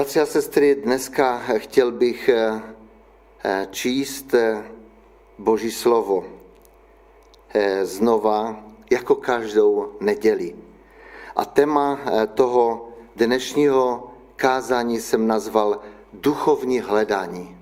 [0.00, 2.62] Bratři a sestry, dneska chtěl bych eh,
[3.44, 4.64] eh, číst eh,
[5.38, 6.24] Boží slovo
[7.82, 10.56] znova, jako každou neděli.
[11.36, 12.00] A téma
[12.34, 15.80] toho dnešního kázání jsem nazval
[16.12, 17.58] duchovní hledání.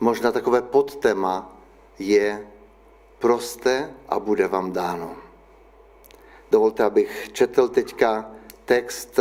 [0.00, 1.56] Možná takové podtéma
[1.98, 2.46] je
[3.18, 5.16] prosté a bude vám dáno.
[6.50, 8.29] Dovolte, abych četl teďka
[8.70, 9.18] text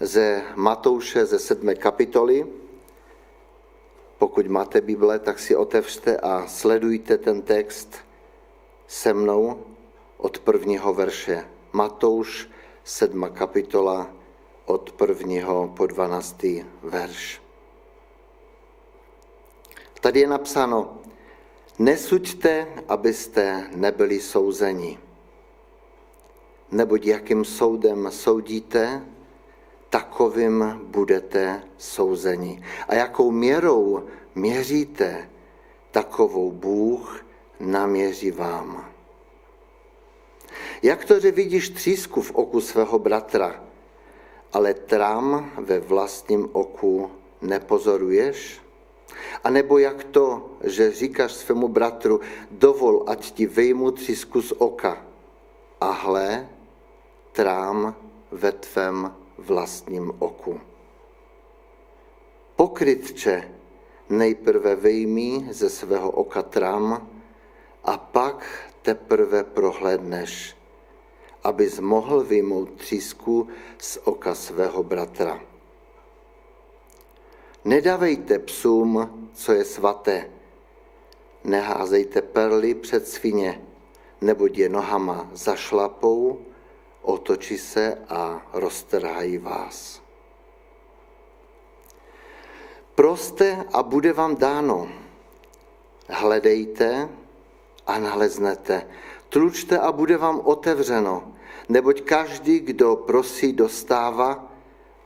[0.00, 2.46] ze Matouše ze sedmé kapitoly.
[4.18, 7.96] Pokud máte Bible, tak si otevřte a sledujte ten text
[8.86, 9.64] se mnou
[10.16, 11.48] od prvního verše.
[11.72, 12.48] Matouš,
[12.84, 14.12] sedma kapitola,
[14.64, 17.42] od prvního po dvanáctý verš.
[20.00, 21.00] Tady je napsáno,
[21.78, 24.98] nesuďte, abyste nebyli souzeni
[26.72, 29.04] neboť jakým soudem soudíte,
[29.90, 32.64] takovým budete souzeni.
[32.88, 35.28] A jakou měrou měříte,
[35.90, 37.26] takovou Bůh
[37.60, 38.88] naměří vám.
[40.82, 43.64] Jak to, že vidíš třísku v oku svého bratra,
[44.52, 48.60] ale trám ve vlastním oku nepozoruješ?
[49.44, 55.04] A nebo jak to, že říkáš svému bratru, dovol, ať ti vejmu třísku z oka,
[55.82, 56.48] a hle,
[57.32, 57.96] trám
[58.30, 60.60] ve tvém vlastním oku.
[62.56, 63.52] Pokrytče
[64.08, 67.08] nejprve vyjmí ze svého oka trám
[67.84, 68.46] a pak
[68.82, 70.56] teprve prohlédneš,
[71.44, 75.40] abys mohl vyjmout třísku z oka svého bratra.
[77.64, 80.30] Nedávejte psům, co je svaté,
[81.44, 83.66] neházejte perly před svině,
[84.20, 86.51] neboť je nohama zašlapou
[87.02, 90.02] otočí se a roztrhají vás.
[92.94, 94.88] Proste a bude vám dáno.
[96.08, 97.08] Hledejte
[97.86, 98.86] a naleznete.
[99.28, 101.32] Tlučte a bude vám otevřeno.
[101.68, 104.52] Neboť každý, kdo prosí, dostává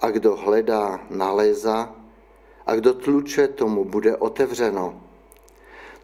[0.01, 1.95] a kdo hledá, nalézá
[2.67, 5.01] a kdo tluče, tomu bude otevřeno.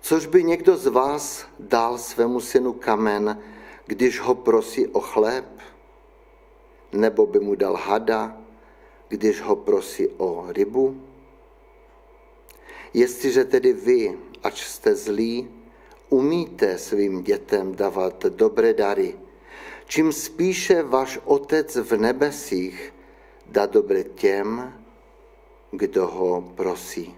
[0.00, 3.42] Což by někdo z vás dal svému synu kamen,
[3.86, 5.44] když ho prosí o chléb?
[6.92, 8.36] Nebo by mu dal hada,
[9.08, 11.00] když ho prosí o rybu?
[12.94, 15.50] Jestliže tedy vy, ač jste zlí,
[16.08, 19.16] umíte svým dětem dávat dobré dary,
[19.86, 22.94] čím spíše váš Otec v nebesích
[23.46, 24.74] dá dobré těm,
[25.70, 27.14] kdo ho prosí.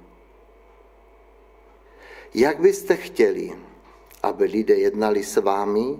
[2.35, 3.53] Jak byste chtěli,
[4.23, 5.99] aby lidé jednali s vámi,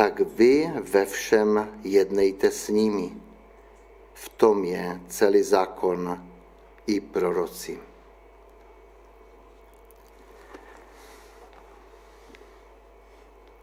[0.00, 3.12] tak vy ve všem jednejte s nimi.
[4.14, 6.24] V tom je celý zákon
[6.86, 7.78] i proroci.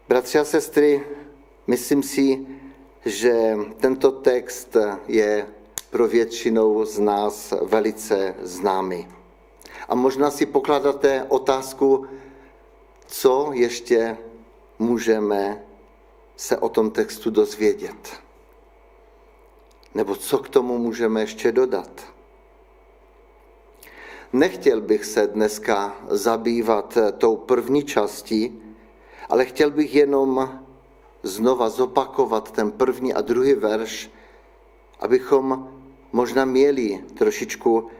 [0.08, 1.02] Bratři a sestry,
[1.66, 2.46] myslím si,
[3.04, 4.76] že tento text
[5.08, 5.46] je
[5.90, 9.08] pro většinou z nás velice známý.
[9.88, 12.06] A možná si pokládáte otázku,
[13.06, 14.18] co ještě
[14.78, 15.67] můžeme
[16.38, 18.20] se o tom textu dozvědět?
[19.94, 21.90] Nebo co k tomu můžeme ještě dodat?
[24.32, 28.62] Nechtěl bych se dneska zabývat tou první částí,
[29.28, 30.60] ale chtěl bych jenom
[31.22, 34.10] znova zopakovat ten první a druhý verš,
[35.00, 35.68] abychom
[36.12, 37.90] možná měli trošičku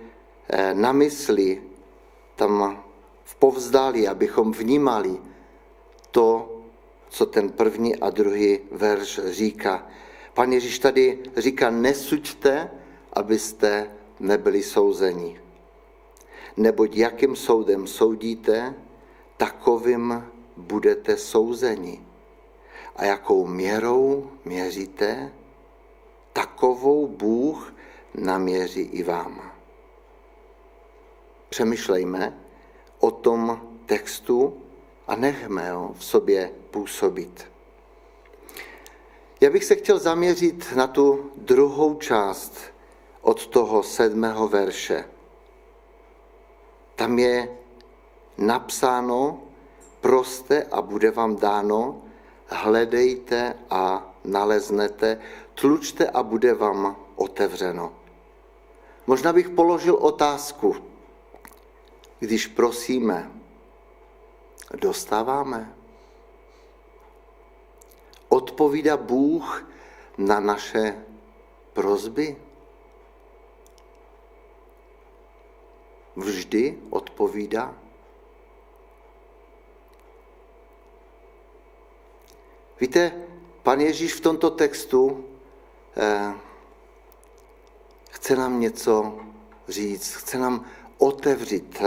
[0.49, 1.62] eh, na mysli
[2.37, 2.84] tam
[3.25, 5.19] v povzdálí, abychom vnímali
[6.10, 6.58] to,
[7.09, 9.87] co ten první a druhý verš říká.
[10.35, 12.71] Pan Ježíš tady říká, nesuďte,
[13.13, 15.41] abyste nebyli souzeni.
[16.57, 18.75] Neboť jakým soudem soudíte,
[19.37, 20.25] takovým
[20.57, 22.03] budete souzeni.
[22.97, 25.33] A jakou měrou měříte,
[26.33, 27.75] takovou Bůh
[28.15, 29.53] naměří i vám.
[31.49, 32.38] Přemýšlejme
[32.99, 34.62] o tom textu
[35.08, 37.46] a nechme ho v sobě působit.
[39.40, 42.58] Já bych se chtěl zaměřit na tu druhou část
[43.20, 45.05] od toho sedmého verše.
[46.94, 47.49] Tam je
[48.38, 49.43] napsáno,
[50.00, 52.02] proste a bude vám dáno,
[52.46, 55.20] hledejte a naleznete,
[55.55, 57.93] tlučte a bude vám otevřeno.
[59.06, 60.76] Možná bych položil otázku,
[62.19, 63.38] když prosíme,
[64.75, 65.75] dostáváme?
[68.29, 69.70] Odpovídá Bůh
[70.19, 71.05] na naše
[71.73, 72.37] prozby?
[76.17, 77.75] Vždy odpovídá?
[82.81, 83.23] Víte,
[83.62, 85.25] pan Ježíš v tomto textu
[85.97, 86.35] eh,
[88.11, 89.19] chce nám něco
[89.69, 90.65] říct, chce nám
[90.99, 91.82] otevřít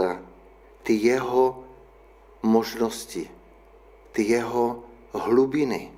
[0.84, 1.64] ty jeho
[2.42, 3.32] možnosti,
[4.12, 4.84] ty jeho
[5.14, 5.92] hlubiny.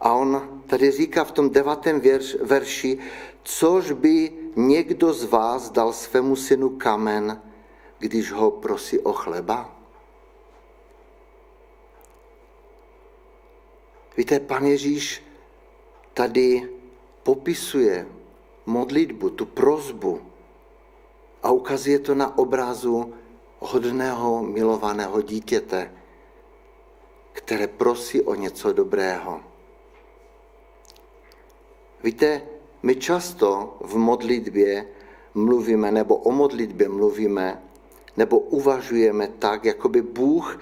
[0.00, 2.98] A on tady říká v tom devátém verš, verši,
[3.42, 7.42] což by někdo z vás dal svému synu kamen,
[7.98, 9.76] když ho prosí o chleba?
[14.16, 15.22] Víte, pan Ježíš
[16.14, 16.68] tady
[17.22, 18.08] popisuje
[18.66, 20.20] modlitbu, tu prozbu
[21.42, 23.14] a ukazuje to na obrazu
[23.60, 25.92] hodného, milovaného dítěte,
[27.32, 29.40] které prosí o něco dobrého.
[32.04, 32.42] Víte,
[32.82, 34.86] my často v modlitbě
[35.34, 37.62] mluvíme, nebo o modlitbě mluvíme,
[38.16, 40.60] nebo uvažujeme tak, jako by Bůh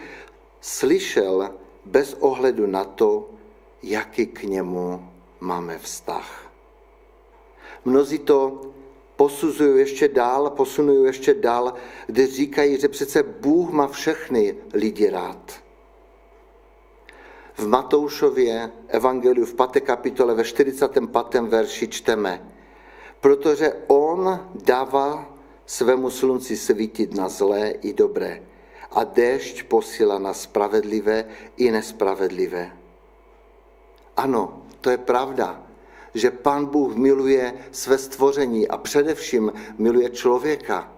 [0.61, 1.55] slyšel
[1.85, 3.31] bez ohledu na to,
[3.83, 5.11] jaký k němu
[5.41, 6.53] máme vztah.
[7.85, 8.61] Mnozí to
[9.19, 11.75] posuzují ještě dál, posunují ještě dál,
[12.07, 15.53] kde říkají, že přece Bůh má všechny lidi rád.
[17.55, 19.85] V Matoušově evangeliu v 5.
[19.85, 21.41] kapitole ve 45.
[21.41, 22.47] verši čteme,
[23.21, 25.35] protože on dává
[25.67, 28.43] svému slunci svítit na zlé i dobré
[28.91, 31.25] a déšť posílá na spravedlivé
[31.57, 32.71] i nespravedlivé.
[34.17, 35.68] Ano, to je pravda,
[36.15, 40.93] že Pán Bůh miluje své stvoření a především miluje člověka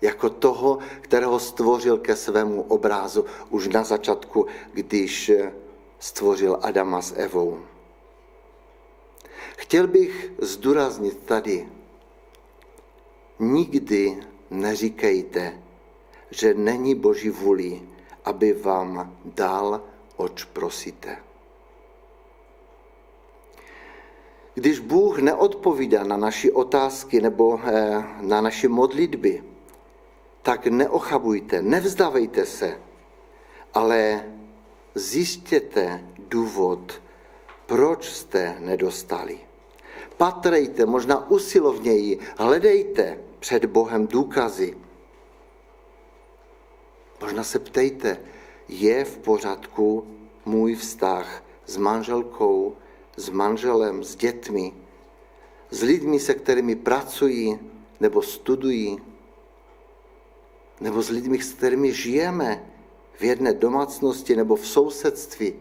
[0.00, 5.32] jako toho, kterého stvořil ke svému obrázu už na začátku, když
[5.98, 7.58] stvořil Adama s Evou.
[9.56, 11.68] Chtěl bych zdůraznit tady,
[13.38, 15.62] nikdy neříkejte,
[16.30, 17.82] že není Boží vůli,
[18.24, 19.80] aby vám dal,
[20.16, 21.16] oč prosíte.
[24.54, 29.44] Když Bůh neodpovídá na naše otázky nebo eh, na naše modlitby,
[30.42, 32.80] tak neochabujte, nevzdávejte se,
[33.74, 34.24] ale
[34.94, 37.02] zjistěte důvod,
[37.66, 39.38] proč jste nedostali.
[40.16, 44.76] Patrejte možná usilovněji, hledejte před Bohem důkazy.
[47.20, 48.20] Možná se ptejte,
[48.68, 50.06] je v pořádku
[50.44, 52.76] můj vztah s manželkou,
[53.16, 54.72] s manželem, s dětmi,
[55.70, 57.58] s lidmi, se kterými pracují
[58.00, 58.98] nebo studují,
[60.80, 62.70] nebo s lidmi, s kterými žijeme
[63.14, 65.54] v jedné domácnosti nebo v sousedství,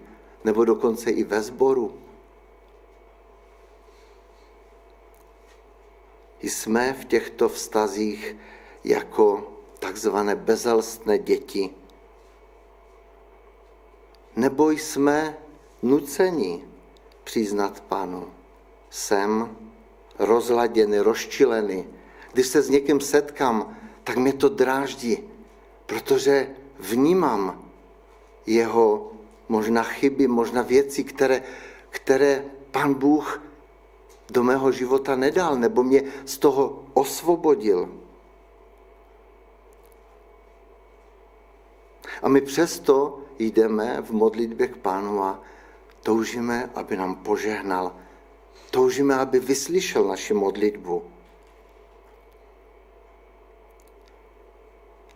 [0.44, 1.98] nebo dokonce i ve sboru.
[6.42, 8.36] Jsme v těchto vztazích
[8.84, 11.70] jako takzvané bezelstné děti.
[14.36, 15.38] Nebo jsme
[15.82, 16.73] nuceni
[17.24, 18.28] přiznat Pánu.
[18.90, 19.58] Jsem
[20.20, 21.88] rozladěný, rozčilený.
[22.34, 25.24] Když se s někým setkám, tak mě to dráždí,
[25.86, 27.70] protože vnímám
[28.46, 29.12] jeho
[29.50, 31.44] možná chyby, možná věci, které,
[31.90, 33.42] které pan Bůh
[34.32, 37.90] do mého života nedal, nebo mě z toho osvobodil.
[42.22, 45.40] A my přesto jdeme v modlitbě k pánu a
[46.04, 47.96] toužíme, aby nám požehnal.
[48.72, 51.12] Toužíme, aby vyslyšel naši modlitbu.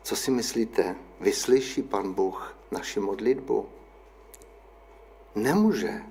[0.04, 0.96] Co si myslíte?
[1.20, 3.70] Vyslyší pan Bůh naši modlitbu?
[5.36, 6.02] Nemůže.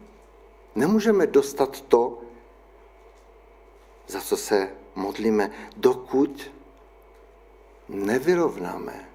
[0.75, 2.19] Nemůžeme dostat to,
[4.07, 6.53] za co se modlíme, dokud
[7.89, 9.09] nevyrovnáme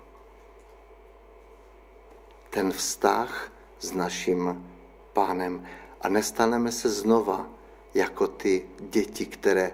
[2.49, 4.70] ten vztah s naším
[5.13, 5.67] pánem
[6.01, 7.49] a nestaneme se znova
[7.93, 9.71] jako ty děti, které,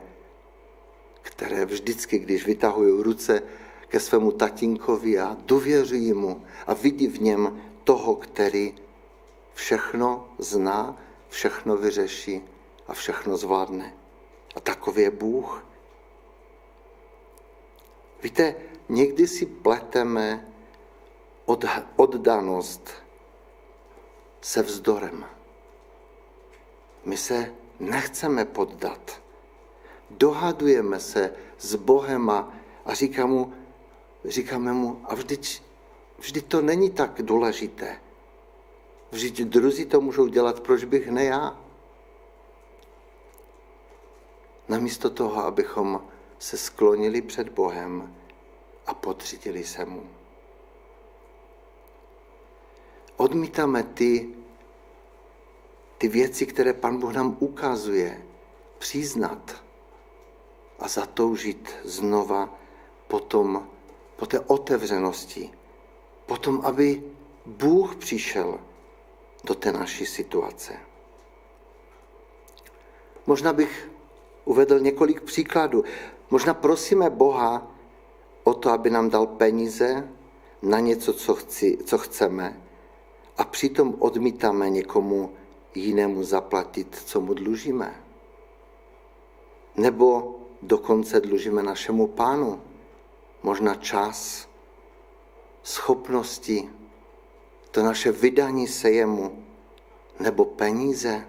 [1.22, 3.44] které vždycky, když vytahují ruce
[3.88, 8.76] ke svému tatínkovi a důvěřují mu a vidí v něm toho, který
[9.54, 10.98] všechno zná,
[11.30, 12.42] všechno vyřeší
[12.88, 13.94] a všechno zvládne.
[14.56, 15.66] A takový je Bůh.
[18.24, 18.56] Víte,
[18.90, 20.48] někdy si pleteme
[21.46, 21.66] od,
[21.96, 22.92] oddanost
[24.48, 25.26] se vzdorem.
[27.06, 29.22] My se nechceme poddat.
[30.10, 32.54] Dohadujeme se s Bohem a,
[32.86, 33.54] a říká mu,
[34.26, 35.62] říkáme mu, a vždyť,
[36.20, 38.00] vždyť to není tak důležité.
[39.12, 41.60] Vždyť druzí to můžou dělat, proč bych ne já?
[44.68, 46.08] namísto toho, abychom
[46.40, 48.16] se sklonili před Bohem
[48.86, 50.17] a podřídili se mu.
[53.18, 54.30] Odmítáme ty,
[55.98, 58.26] ty věci, které Pan Bůh nám ukazuje,
[58.78, 59.64] přiznat
[60.80, 62.54] a zatoužit znova
[63.08, 63.68] potom,
[64.16, 65.52] po té otevřenosti,
[66.26, 67.04] potom, aby
[67.46, 68.60] Bůh přišel
[69.44, 70.74] do té naší situace.
[73.26, 73.92] Možná bych
[74.46, 75.84] uvedl několik příkladů.
[76.30, 77.68] Možná prosíme Boha
[78.44, 80.10] o to, aby nám dal peníze
[80.62, 82.67] na něco, co, chci, co chceme,
[83.38, 85.34] a přitom odmítáme někomu
[85.76, 88.04] jinému zaplatit, co mu dlužíme.
[89.76, 92.62] Nebo dokonce dlužíme našemu pánu
[93.44, 94.48] možná čas,
[95.64, 96.70] schopnosti,
[97.72, 99.44] to naše vydání se jemu,
[100.20, 101.28] nebo peníze.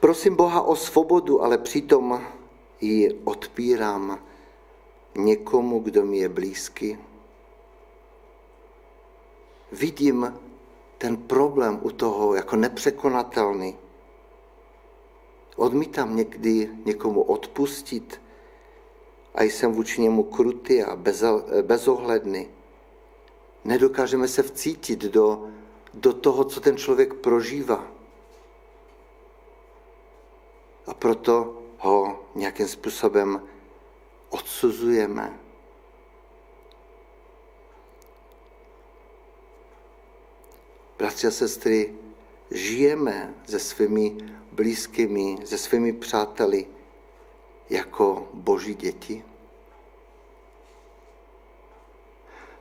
[0.00, 2.22] Prosím Boha o svobodu, ale přitom
[2.80, 4.18] ji odpírám
[5.16, 6.98] někomu, kdo mi je blízký.
[9.72, 10.40] Vidím
[10.98, 13.76] ten problém u toho jako nepřekonatelný.
[15.56, 18.20] Odmítám někdy někomu odpustit
[19.34, 20.96] a jsem vůči němu krutý a
[21.62, 22.48] bezohledný.
[23.64, 25.48] Nedokážeme se vcítit do,
[25.94, 27.86] do toho, co ten člověk prožívá.
[30.86, 33.42] A proto ho nějakým způsobem
[34.28, 35.47] odsuzujeme.
[40.98, 41.94] Bratři a sestry,
[42.50, 44.16] žijeme se svými
[44.52, 46.66] blízkými, se svými přáteli
[47.70, 49.24] jako boží děti?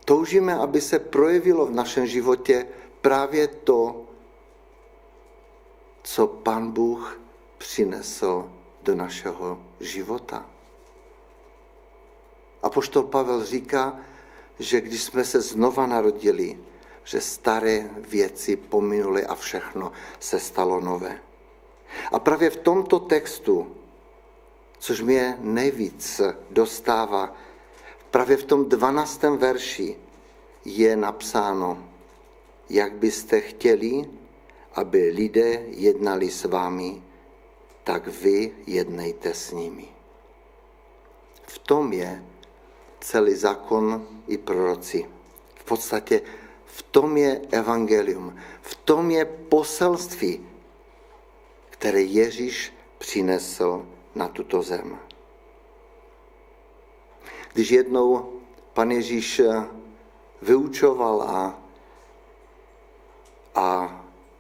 [0.06, 2.68] Toužíme, aby se projevilo v našem životě
[3.02, 4.06] právě to,
[6.04, 7.20] co Pan Bůh
[7.58, 8.52] přinesl
[8.84, 10.46] do našeho života.
[12.64, 14.00] A poštol Pavel říká,
[14.60, 16.60] že když jsme se znova narodili,
[17.08, 21.20] že staré věci pominuly a všechno se stalo nové.
[22.12, 23.76] A právě v tomto textu,
[24.80, 26.22] což mě nejvíc
[26.52, 27.36] dostává,
[28.12, 29.24] právě v tom 12.
[29.24, 29.96] verši
[30.66, 31.90] je napsáno,
[32.70, 34.10] jak byste chtěli,
[34.76, 37.04] aby lidé jednali s vámi,
[37.84, 39.88] tak vy jednejte s nimi.
[41.48, 42.24] V tom je
[43.00, 45.08] celý zákon i proroci.
[45.56, 46.22] V podstatě
[46.78, 50.46] v tom je evangelium, v tom je poselství,
[51.70, 55.00] které Ježíš přinesl na tuto zem.
[57.54, 58.34] Když jednou
[58.74, 59.42] pan Ježíš
[60.42, 61.60] vyučoval a,
[63.56, 63.68] a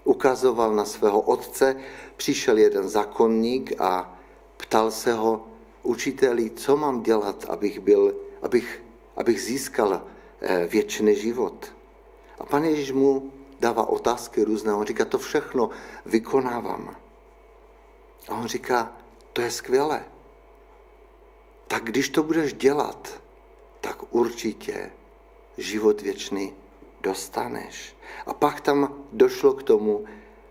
[0.03, 1.75] ukazoval na svého otce,
[2.17, 4.19] přišel jeden zákonník a
[4.57, 5.47] ptal se ho,
[5.83, 8.83] učiteli, co mám dělat, abych, byl, abych,
[9.15, 10.01] abych získal
[10.41, 11.76] eh, věčný život.
[12.39, 14.73] A pan Ježíš mu dává otázky různé.
[14.73, 15.69] On říká, to všechno
[16.05, 16.95] vykonávám.
[18.29, 18.91] A on říká,
[19.33, 20.05] to je skvělé.
[21.67, 23.21] Tak když to budeš dělat,
[23.81, 24.91] tak určitě
[25.57, 26.53] život věčný
[27.01, 27.95] dostaneš.
[28.25, 30.05] A pak tam došlo k tomu,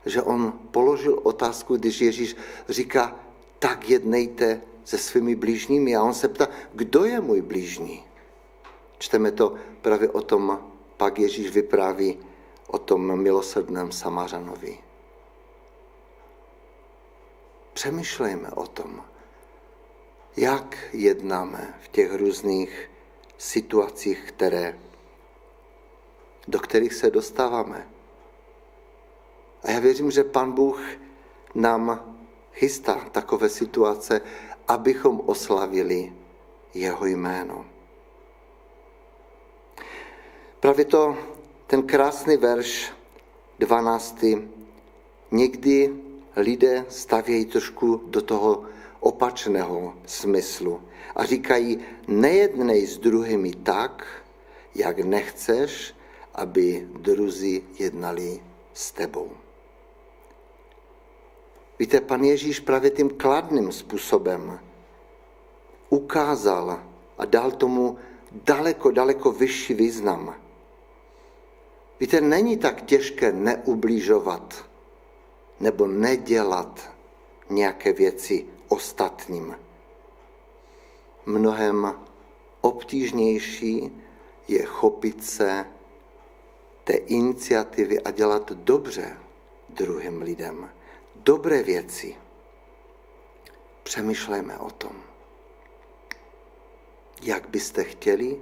[0.07, 2.37] že on položil otázku, když Ježíš
[2.69, 3.17] říká,
[3.59, 5.97] tak jednejte se svými blížními.
[5.97, 8.05] A on se ptá, kdo je můj blížní?
[8.99, 12.19] Čteme to právě o tom, pak Ježíš vypráví
[12.67, 14.79] o tom milosrdném Samařanovi.
[17.73, 19.05] Přemýšlejme o tom,
[20.37, 22.91] jak jednáme v těch různých
[23.39, 24.79] situacích, které,
[26.49, 27.89] do kterých se dostáváme.
[29.63, 30.81] A já věřím, že Pan Bůh
[31.55, 32.17] nám
[32.53, 34.21] chystá takové situace,
[34.69, 36.13] abychom oslavili
[36.75, 37.76] jeho jméno.
[40.67, 41.17] Právě to,
[41.67, 42.93] ten krásný verš
[43.59, 44.25] 12.
[45.31, 45.95] Někdy
[46.37, 48.65] lidé stavějí trošku do toho
[49.01, 50.83] opačného smyslu
[51.17, 54.07] a říkají, nejednej s druhými tak,
[54.75, 55.95] jak nechceš,
[56.35, 58.43] aby druzí jednali
[58.75, 59.31] s tebou.
[61.79, 64.61] Víte, pan Ježíš právě tím kladným způsobem
[65.91, 66.83] ukázal
[67.19, 67.99] a dal tomu
[68.33, 70.46] daleko, daleko vyšší význam.
[72.01, 74.67] Víte, není tak těžké neublížovat
[75.61, 76.91] nebo nedělat
[77.51, 79.57] nějaké věci ostatním.
[81.27, 81.95] Mnohem
[82.61, 84.03] obtížnější
[84.49, 85.67] je chopit se
[86.85, 89.17] té iniciativy a dělat dobře
[89.69, 90.71] druhým lidem.
[91.17, 92.17] Dobré věci.
[93.83, 95.03] Přemýšlejme o tom.
[97.23, 98.41] Jak byste chtěli,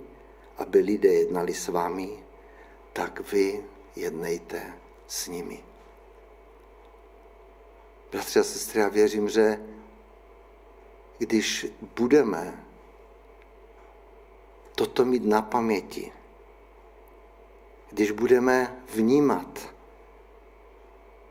[0.58, 2.23] aby lidé jednali s vámi,
[2.94, 3.64] tak vy
[3.96, 4.72] jednejte
[5.06, 5.64] s nimi.
[8.12, 9.58] Bratři a sestry, já věřím, že
[11.18, 12.64] když budeme
[14.74, 16.12] toto mít na paměti,
[17.90, 19.74] když budeme vnímat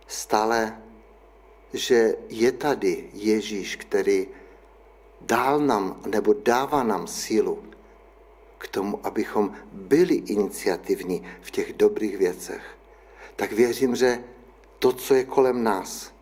[0.08, 0.84] stále,
[1.74, 4.28] že je tady Ježíš, který
[5.22, 7.73] dál nám nebo dává nám sílu
[8.64, 12.64] k tomu, abychom byli iniciativní v těch dobrých věcech,
[13.36, 14.24] tak věřím, že
[14.80, 16.14] to, co je kolem nás,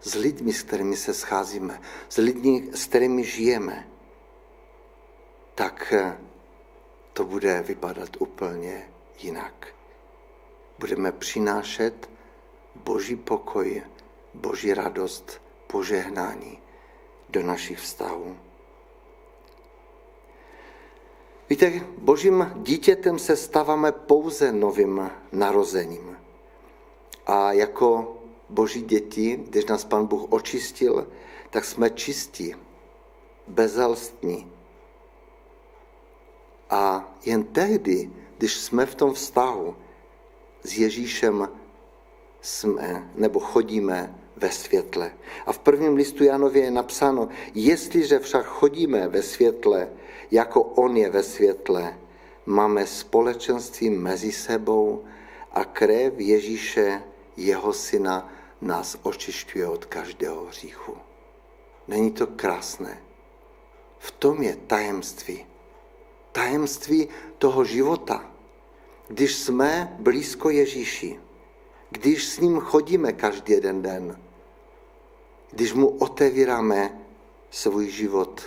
[0.00, 3.88] s lidmi, s kterými se scházíme, s lidmi, s kterými žijeme,
[5.54, 6.18] tak eh,
[7.12, 9.68] to bude vypadat úplně jinak.
[10.78, 12.10] Budeme přinášet
[12.74, 13.82] Boží pokoj,
[14.34, 16.58] Boží radost, požehnání
[17.28, 18.36] do našich vztahů.
[21.50, 26.16] Víte, božím dítětem se stáváme pouze novým narozením.
[27.26, 28.16] A jako
[28.48, 31.06] boží děti, když nás Pan Bůh očistil,
[31.50, 32.54] tak jsme čistí,
[33.48, 34.52] bezelstní.
[36.70, 39.76] A jen tehdy, když jsme v tom vztahu
[40.62, 41.48] s Ježíšem
[42.40, 45.12] jsme, nebo chodíme ve světle.
[45.46, 49.88] A v prvním listu Janově je napsáno, jestliže však chodíme ve světle,
[50.30, 51.98] jako on je ve světle,
[52.46, 55.04] máme společenství mezi sebou
[55.52, 57.02] a krev Ježíše,
[57.36, 60.96] jeho syna, nás očišťuje od každého hříchu.
[61.88, 63.02] Není to krásné?
[63.98, 65.46] V tom je tajemství.
[66.32, 67.08] Tajemství
[67.38, 68.30] toho života.
[69.08, 71.20] Když jsme blízko Ježíši,
[71.90, 74.20] když s ním chodíme každý jeden den,
[75.50, 77.00] když mu otevíráme
[77.50, 78.42] svůj život,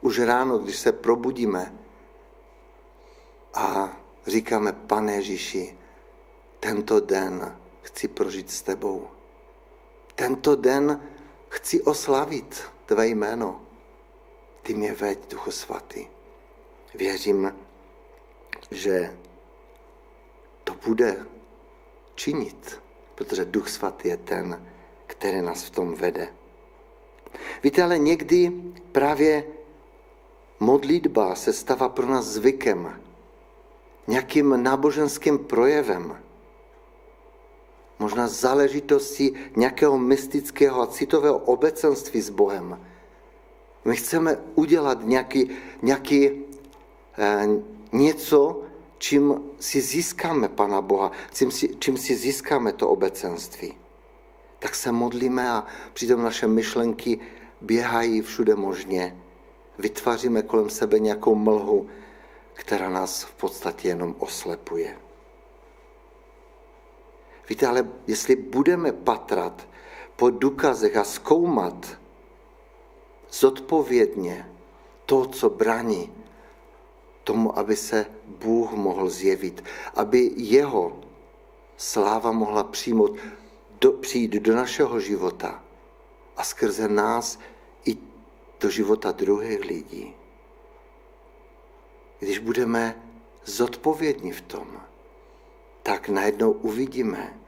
[0.00, 1.74] už ráno, když se probudíme
[3.54, 3.96] a
[4.26, 5.78] říkáme, pane Ježíši,
[6.60, 9.08] tento den chci prožít s tebou.
[10.14, 11.08] Tento den
[11.48, 13.60] chci oslavit tvé jméno.
[14.62, 16.06] Ty mě veď, Duchu Svatý.
[16.94, 17.54] Věřím,
[18.70, 19.16] že
[20.64, 21.26] to bude
[22.14, 22.80] činit,
[23.14, 24.66] protože Duch Svatý je ten,
[25.06, 26.28] který nás v tom vede.
[27.62, 28.50] Víte, ale někdy
[28.92, 29.44] právě
[30.60, 33.00] modlitba se stává pro nás zvykem,
[34.06, 36.16] nějakým náboženským projevem,
[37.98, 42.80] možná záležitosti nějakého mystického a citového obecenství s Bohem.
[43.84, 45.50] My chceme udělat nějaký,
[45.82, 46.30] nějaký
[47.18, 47.48] eh,
[47.92, 48.62] něco,
[48.98, 53.74] čím si získáme Pana Boha, čím si, čím si získáme to obecenství.
[54.58, 57.18] Tak se modlíme a přitom naše myšlenky
[57.60, 59.16] běhají všude možně.
[59.78, 61.88] Vytváříme kolem sebe nějakou mlhu,
[62.52, 64.98] která nás v podstatě jenom oslepuje.
[67.48, 69.68] Víte, ale jestli budeme patrat
[70.16, 71.98] po důkazech a zkoumat
[73.30, 74.50] zodpovědně
[75.06, 76.12] to, co brání
[77.24, 81.00] tomu, aby se Bůh mohl zjevit, aby jeho
[81.76, 83.16] sláva mohla přijmout,
[83.80, 85.64] do, přijít do našeho života
[86.36, 87.38] a skrze nás
[88.60, 90.14] do života druhých lidí.
[92.18, 93.02] Když budeme
[93.44, 94.80] zodpovědní v tom,
[95.82, 97.40] tak najednou uvidíme,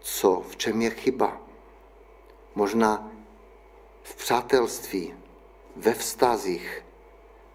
[0.00, 1.40] co, v čem je chyba.
[2.54, 3.10] Možná
[4.02, 5.14] v přátelství,
[5.76, 6.84] ve vztazích,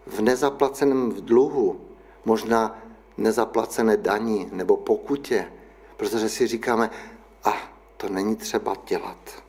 [0.06, 1.82] v nezaplaceném dluhu,
[2.26, 2.82] možná
[3.18, 5.54] nezaplacené daní nebo pokutě,
[5.98, 6.90] protože si říkáme,
[7.44, 9.44] a ah, to není třeba dělat.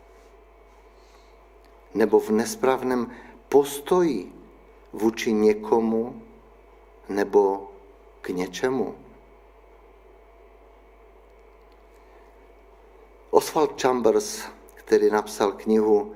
[1.94, 3.10] Nebo v nesprávném
[3.48, 4.32] postoji
[4.92, 6.22] vůči někomu
[7.08, 7.70] nebo
[8.20, 8.94] k něčemu.
[13.30, 14.42] Oswald Chambers,
[14.74, 16.14] který napsal knihu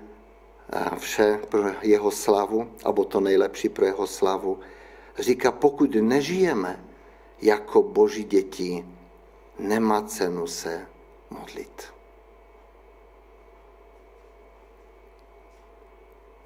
[0.73, 4.61] eh, Vše pro jeho slavu, abo to nejlepší pro jeho slavu,
[5.19, 6.85] říká, pokud nežijeme
[7.43, 8.87] jako boží děti,
[9.59, 10.87] nemá cenu se
[11.31, 11.93] modlit.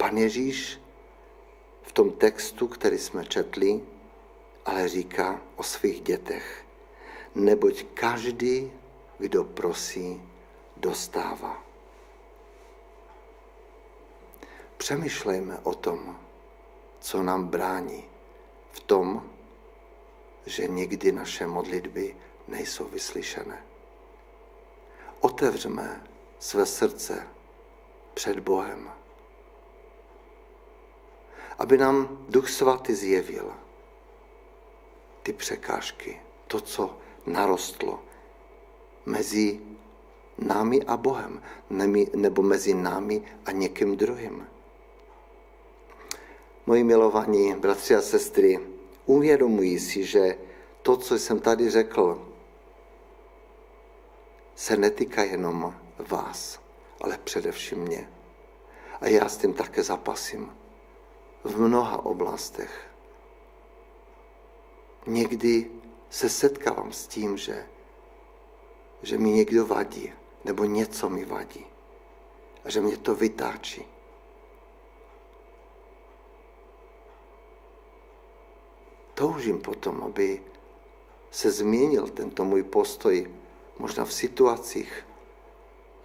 [0.06, 0.78] Pan Ježíš
[1.82, 3.82] v tom textu, který jsme četli,
[4.64, 6.64] ale říká o svých dětech.
[7.34, 8.72] Neboť každý,
[9.18, 10.22] kdo prosí,
[10.76, 11.62] dostává.
[14.76, 16.18] Přemýšlejme o tom,
[17.00, 18.04] co nám brání
[18.70, 19.30] v tom,
[20.46, 22.16] že někdy naše modlitby
[22.48, 23.64] nejsou vyslyšené.
[25.20, 26.06] Otevřeme
[26.38, 27.28] své srdce
[28.14, 28.90] před Bohem
[31.58, 33.52] aby nám Duch Svatý zjevil
[35.22, 38.02] ty překážky, to, co narostlo
[39.06, 39.60] mezi
[40.38, 41.42] námi a Bohem,
[42.14, 44.46] nebo mezi námi a někým druhým.
[46.66, 48.60] Moji milovaní bratři a sestry,
[49.06, 50.38] uvědomují si, že
[50.82, 52.28] to, co jsem tady řekl,
[54.54, 56.60] se netýká jenom vás,
[57.00, 58.10] ale především mě.
[59.00, 60.50] A já s tím také zapasím
[61.46, 62.90] v mnoha oblastech.
[65.06, 65.70] Někdy
[66.10, 67.66] se setkávám s tím, že,
[69.02, 70.12] že mi někdo vadí,
[70.44, 71.66] nebo něco mi vadí.
[72.64, 73.86] A že mě to vytáčí.
[79.14, 80.42] Toužím potom, aby
[81.30, 83.30] se změnil tento můj postoj
[83.78, 85.06] možná v situacích,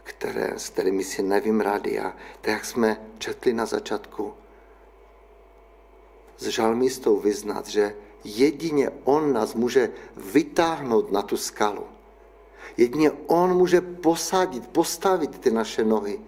[0.04, 2.00] které, s kterými si nevím rady.
[2.00, 4.34] A tak, jak jsme četli na začátku,
[6.42, 11.86] s žalmistou vyznat, že jedině on nás může vytáhnout na tu skalu.
[12.78, 16.22] Jedině on může posadit, postavit ty naše nohy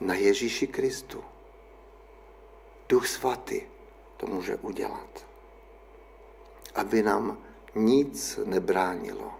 [0.00, 1.24] na Ježíši Kristu.
[2.88, 3.60] Duch svatý
[4.16, 5.26] to může udělat.
[6.74, 7.38] Aby nám
[7.74, 9.32] nic nebránilo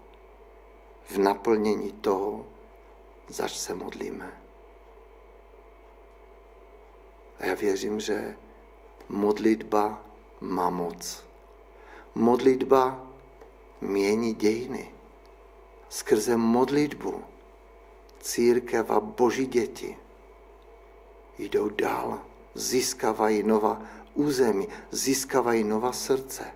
[1.04, 2.46] v naplnění toho,
[3.28, 4.40] zač se modlíme.
[7.38, 8.36] A já věřím, že
[9.10, 10.02] modlitba
[10.40, 11.24] má moc.
[12.14, 13.06] Modlitba
[13.80, 14.94] mění dějiny.
[15.88, 17.24] Skrze modlitbu
[18.20, 19.96] církev a boží děti
[21.38, 22.22] jdou dál,
[22.54, 23.82] získávají nová
[24.14, 26.54] území, získávají nová srdce.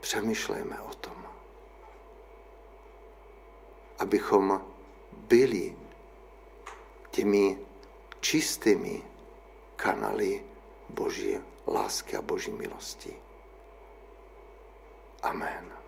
[0.00, 1.16] Přemýšlejme o tom,
[3.98, 4.62] abychom
[5.12, 5.76] byli
[7.10, 7.69] těmi
[8.20, 9.02] čistými
[9.76, 10.44] kanaly
[10.88, 13.16] Boží lásky a Boží milosti.
[15.22, 15.79] Amen.